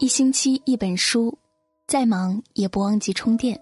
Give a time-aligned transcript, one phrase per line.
[0.00, 1.36] 一星期一本书，
[1.86, 3.60] 再忙也不忘记充电。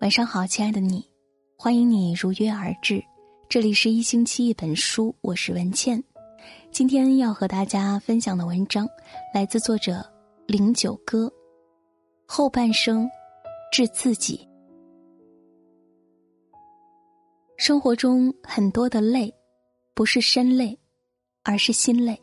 [0.00, 1.04] 晚上好，亲爱的你，
[1.58, 3.02] 欢迎你如约而至。
[3.48, 6.00] 这里是一星期一本书，我是文倩。
[6.70, 8.88] 今天要和大家分享的文章
[9.34, 10.08] 来自作者
[10.46, 11.28] 零九歌。
[12.28, 13.10] 后半生，
[13.72, 14.48] 致自己。
[17.56, 19.34] 生活中很多的累，
[19.94, 20.78] 不是身累，
[21.42, 22.16] 而是心累。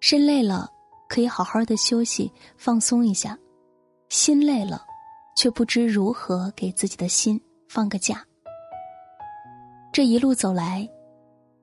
[0.00, 0.71] 身累了。
[1.12, 3.38] 可以好好的休息放松一下，
[4.08, 4.82] 心累了，
[5.36, 7.38] 却不知如何给自己的心
[7.68, 8.24] 放个假。
[9.92, 10.88] 这一路走来，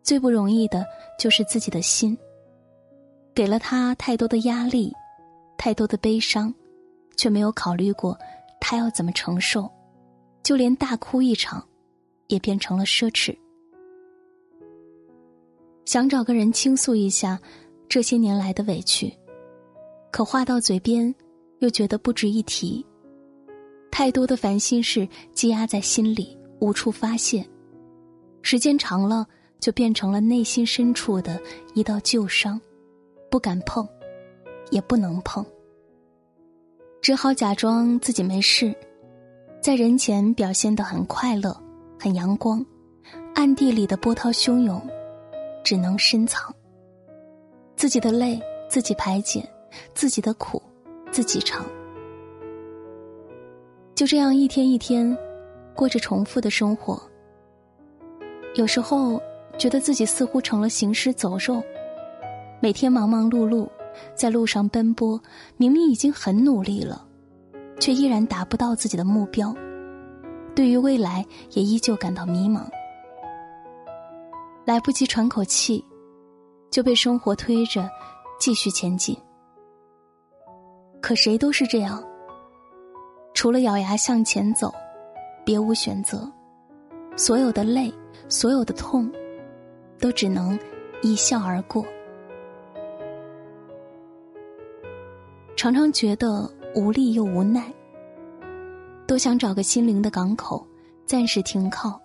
[0.04, 0.86] 最不容易的
[1.18, 2.16] 就是自己的心。
[3.34, 4.94] 给了他太多的压力，
[5.58, 6.54] 太多的悲伤，
[7.18, 8.16] 却没有考虑过
[8.62, 9.68] 他要怎么承受，
[10.44, 11.68] 就连大哭一场，
[12.28, 13.36] 也变成了奢侈。
[15.86, 17.40] 想找个人倾诉一下
[17.88, 19.12] 这些年来的委屈。
[20.12, 21.14] 可话到嘴边，
[21.60, 22.86] 又觉得不值一提。
[23.92, 27.48] 太多的烦心事积压在心里，无处发泄，
[28.42, 29.26] 时间长了，
[29.60, 31.40] 就变成了内心深处的
[31.74, 32.60] 一道旧伤，
[33.30, 33.88] 不敢碰，
[34.72, 35.46] 也不能碰，
[37.02, 38.74] 只好假装自己没事，
[39.62, 41.56] 在人前表现得很快乐、
[42.00, 42.66] 很阳光，
[43.36, 44.82] 暗地里的波涛汹涌，
[45.64, 46.54] 只能深藏。
[47.76, 49.48] 自己的泪自己排解。
[49.94, 50.62] 自己的苦，
[51.12, 51.66] 自己尝。
[53.96, 55.18] 就这样一天一天，
[55.76, 57.02] 过着重复的生活。
[58.56, 59.22] 有时候
[59.58, 61.62] 觉得自己似乎成了行尸走肉，
[62.62, 63.68] 每天忙忙碌碌，
[64.16, 65.22] 在路上奔波，
[65.58, 67.06] 明明已经很努力了，
[67.80, 69.54] 却依然达不到自己的目标。
[70.56, 72.62] 对于未来，也依旧感到迷茫。
[74.66, 75.84] 来不及喘口气，
[76.70, 77.90] 就被生活推着
[78.40, 79.18] 继续前进。
[81.02, 82.04] 可谁都是这样，
[83.34, 84.74] 除了咬牙向前走，
[85.46, 86.30] 别无选择。
[87.16, 87.92] 所有的累，
[88.28, 89.12] 所有的痛，
[90.00, 90.58] 都只能
[91.02, 91.86] 一笑而过。
[95.56, 97.74] 常常觉得无力又无奈，
[99.06, 100.66] 都想找个心灵的港口，
[101.06, 102.00] 暂时停靠，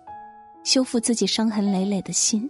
[0.63, 2.49] 修复自己伤痕累累的心。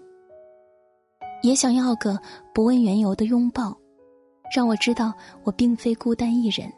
[1.44, 2.20] 也想要个
[2.54, 3.78] 不问缘由的拥抱。
[4.54, 5.14] 让我知道
[5.44, 6.72] 我并非孤单一人，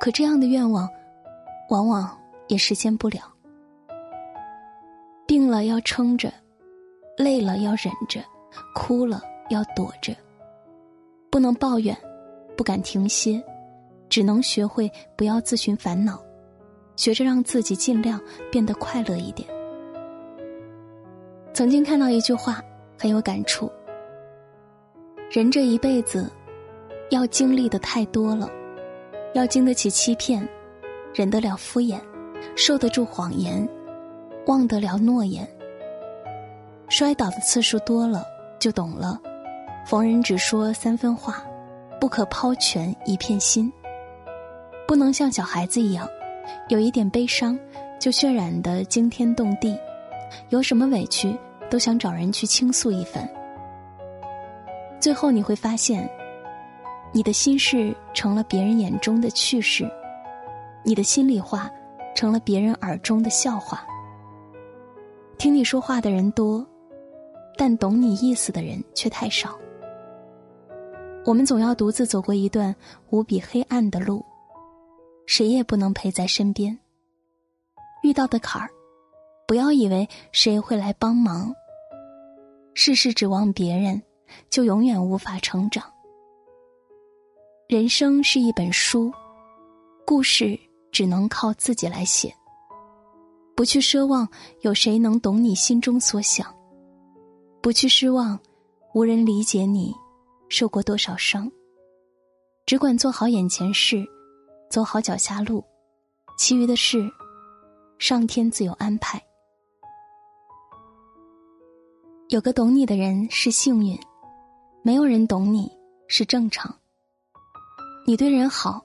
[0.00, 0.88] 可这样的愿望，
[1.70, 2.18] 往往
[2.48, 3.20] 也实现不了。
[5.26, 6.32] 病了要撑着，
[7.16, 8.20] 累了要忍着，
[8.74, 10.14] 哭了要躲着，
[11.30, 11.96] 不能抱怨，
[12.56, 13.42] 不敢停歇，
[14.10, 16.20] 只能学会不要自寻烦恼，
[16.96, 18.20] 学着让自己尽量
[18.52, 19.48] 变得快乐一点。
[21.54, 22.60] 曾经看到一句话，
[22.98, 23.70] 很有感触：
[25.30, 26.30] 人这一辈子。
[27.14, 28.50] 要经历的太多了，
[29.34, 30.46] 要经得起欺骗，
[31.14, 32.00] 忍得了敷衍，
[32.56, 33.66] 受得住谎言，
[34.46, 35.48] 忘得了诺言。
[36.88, 38.24] 摔倒的次数多了，
[38.58, 39.16] 就懂了。
[39.86, 41.44] 逢人只说三分话，
[42.00, 43.72] 不可抛全一片心。
[44.84, 46.08] 不能像小孩子一样，
[46.68, 47.56] 有一点悲伤
[48.00, 49.78] 就渲染的惊天动地，
[50.48, 51.38] 有什么委屈
[51.70, 53.28] 都想找人去倾诉一番。
[54.98, 56.10] 最后你会发现。
[57.16, 59.88] 你的心事成了别人眼中的趣事，
[60.82, 61.70] 你的心里话
[62.12, 63.86] 成了别人耳中的笑话。
[65.38, 66.66] 听你说话的人多，
[67.56, 69.56] 但懂你意思的人却太少。
[71.24, 72.74] 我们总要独自走过一段
[73.10, 74.24] 无比黑暗的路，
[75.24, 76.76] 谁也不能陪在身边。
[78.02, 78.68] 遇到的坎儿，
[79.46, 81.54] 不要以为谁会来帮忙。
[82.74, 84.02] 事事指望别人，
[84.50, 85.93] 就永远无法成长。
[87.66, 89.10] 人生是一本书，
[90.06, 90.58] 故事
[90.92, 92.32] 只能靠自己来写。
[93.56, 94.28] 不去奢望
[94.60, 96.54] 有谁能懂你心中所想，
[97.62, 98.38] 不去失望
[98.92, 99.94] 无人理解你
[100.50, 101.50] 受过多少伤。
[102.66, 104.04] 只管做好眼前事，
[104.68, 105.64] 走好脚下路，
[106.36, 107.10] 其余的事，
[107.98, 109.18] 上天自有安排。
[112.28, 113.98] 有个懂你的人是幸运，
[114.82, 115.72] 没有人懂你
[116.08, 116.74] 是正常。
[118.06, 118.84] 你对人好，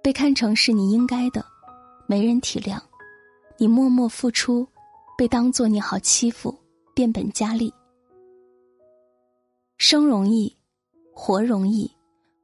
[0.00, 1.44] 被看成是你应该的，
[2.06, 2.80] 没人体谅；
[3.56, 4.64] 你默默付出，
[5.16, 6.56] 被当做你好欺负，
[6.94, 7.74] 变本加厉。
[9.76, 10.56] 生容易，
[11.12, 11.90] 活容易，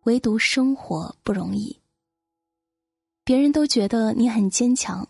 [0.02, 1.80] 唯独生活不容易。
[3.22, 5.06] 别人都觉得你很坚强，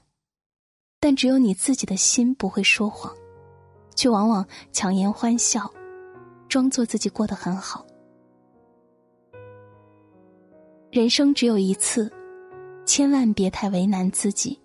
[1.00, 3.10] 但只有你自己的心不会说谎，
[3.96, 5.72] 却往往强颜欢笑，
[6.46, 7.86] 装作自己过得很好。
[10.94, 12.08] 人生只有一次，
[12.86, 14.56] 千万别太为难自己。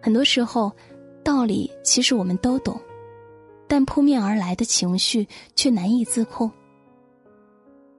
[0.00, 0.70] 很多时候，
[1.24, 2.80] 道理其实我们都懂，
[3.66, 5.26] 但扑面而来的情绪
[5.56, 6.48] 却难以自控。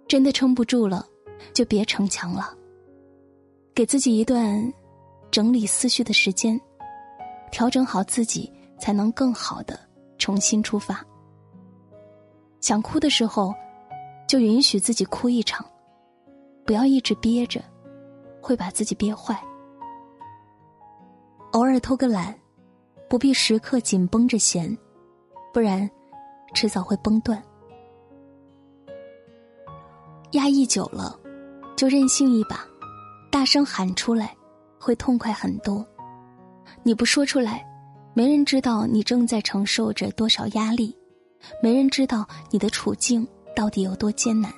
[0.07, 1.05] 真的撑不住了，
[1.53, 2.55] 就别逞强了。
[3.73, 4.73] 给自己一段
[5.29, 6.57] 整理思绪的时间，
[7.51, 8.49] 调整好自己，
[8.79, 9.77] 才能更好的
[10.17, 11.05] 重新出发。
[12.61, 13.53] 想哭的时候，
[14.29, 15.65] 就允许自己哭一场。
[16.65, 17.63] 不要一直憋着，
[18.41, 19.39] 会把自己憋坏。
[21.51, 22.35] 偶尔偷个懒，
[23.07, 24.75] 不必时刻紧绷着弦，
[25.53, 25.89] 不然
[26.55, 27.41] 迟早会崩断。
[30.31, 31.17] 压抑久了，
[31.77, 32.65] 就任性一把，
[33.31, 34.35] 大声喊出来，
[34.79, 35.85] 会痛快很多。
[36.81, 37.63] 你不说出来，
[38.15, 40.97] 没人知道你正在承受着多少压力，
[41.61, 43.25] 没人知道你的处境
[43.55, 44.51] 到底有多艰难。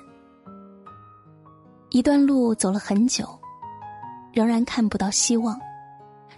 [1.90, 3.26] 一段路走了很久，
[4.34, 5.58] 仍然看不到希望，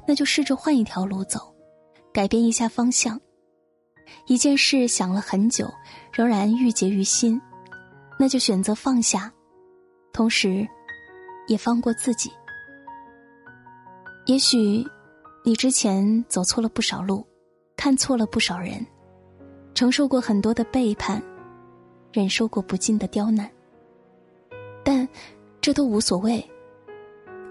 [0.07, 1.53] 那就试着换一条路走，
[2.13, 3.21] 改变一下方向。
[4.27, 5.69] 一件事想了很久，
[6.13, 7.41] 仍然郁结于心，
[8.17, 9.33] 那就选择放下，
[10.13, 10.67] 同时，
[11.49, 12.31] 也放过自己。
[14.27, 14.87] 也许，
[15.45, 17.27] 你之前走错了不少路，
[17.77, 18.87] 看错了不少人，
[19.75, 21.21] 承受过很多的背叛，
[22.13, 23.51] 忍受过不尽的刁难，
[24.85, 25.09] 但。
[25.61, 26.43] 这都无所谓，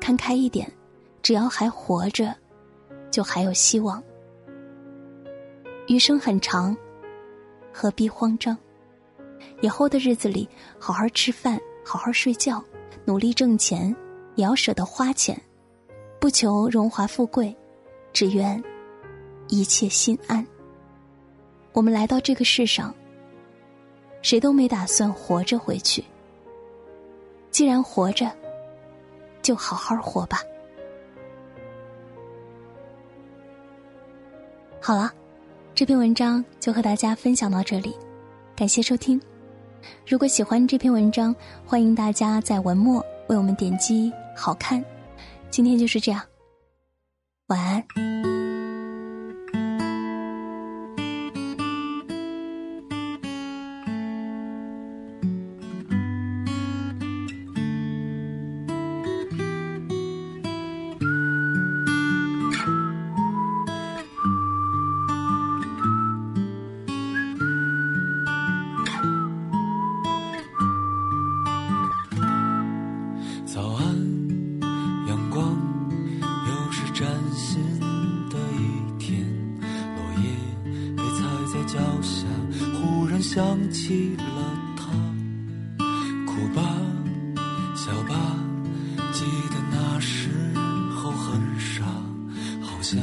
[0.02, 0.72] 看开一点，
[1.22, 2.36] 只要还活着，
[3.12, 4.02] 就还有希望。
[5.88, 6.76] 余生很长，
[7.72, 8.58] 何必慌张？
[9.62, 12.64] 以后的日子里，好好吃饭，好好睡觉，
[13.06, 13.96] 努力挣钱，
[14.36, 15.40] 也要舍得花钱，
[16.20, 17.56] 不求荣华富贵，
[18.12, 18.62] 只愿
[19.50, 20.46] 一切心安。
[21.74, 22.94] 我们来到这个世上，
[24.22, 26.04] 谁都没打算活着回去。
[27.60, 28.32] 既然活着，
[29.42, 30.42] 就好好活吧。
[34.80, 35.12] 好了，
[35.76, 37.94] 这篇文章就和大家分享到这里，
[38.56, 39.22] 感谢收听。
[40.08, 41.36] 如果喜欢这篇文章，
[41.66, 44.82] 欢迎大家在文末为我们点击“好看”。
[45.52, 46.22] 今天就是这样，
[47.48, 48.09] 晚安。
[83.90, 84.24] 想起了
[84.78, 84.86] 他，
[86.28, 86.62] 哭吧，
[87.76, 88.38] 笑吧，
[89.12, 90.30] 记得那时
[90.94, 91.84] 候很傻，
[92.62, 93.02] 好像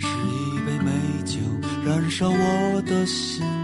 [0.00, 0.90] 是一杯美
[1.24, 1.38] 酒
[1.86, 3.57] 燃烧我的心。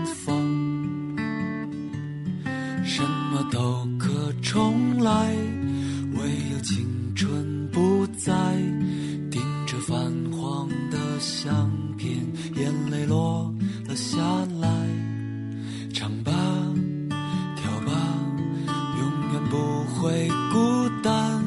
[20.04, 21.42] 会孤单。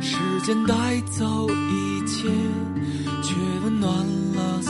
[0.00, 0.74] 时间带
[1.10, 2.28] 走一切，
[3.20, 3.34] 却
[3.64, 3.92] 温暖
[4.36, 4.62] 了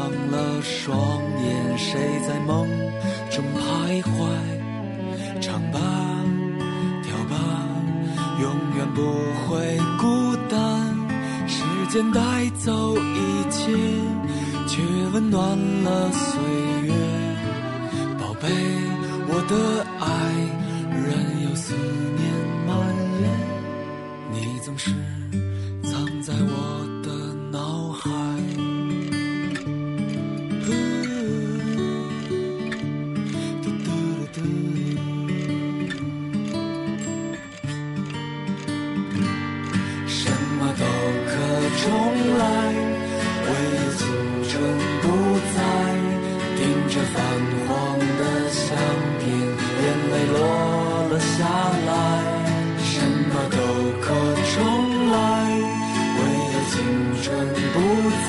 [0.00, 0.96] 上了双
[1.44, 2.66] 眼，谁在梦
[3.30, 4.08] 中徘徊？
[5.42, 5.78] 唱吧，
[7.02, 7.36] 跳吧，
[8.40, 9.02] 永远不
[9.44, 10.58] 会孤单。
[11.46, 12.20] 时间带
[12.64, 13.70] 走一切，
[14.66, 16.40] 却温暖了岁
[16.86, 16.94] 月。
[18.18, 18.48] 宝贝，
[19.28, 20.08] 我的爱，
[20.90, 21.04] 仍
[21.44, 21.74] 有思
[22.16, 22.29] 念。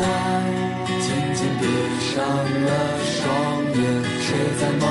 [0.01, 0.05] 在。
[1.01, 1.63] 静静闭
[1.99, 2.69] 上了
[3.03, 3.23] 双
[3.73, 3.79] 眼，
[4.21, 4.27] 谁
[4.59, 4.83] 在梦